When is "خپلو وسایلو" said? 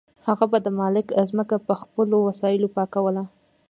1.81-2.73